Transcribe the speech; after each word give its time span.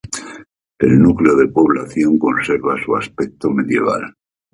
El 0.79 0.97
núcleo 0.99 1.35
de 1.35 1.47
población 1.49 2.17
conserva 2.17 2.75
su 2.83 2.95
aspecto 2.95 3.51
medieval. 3.51 4.15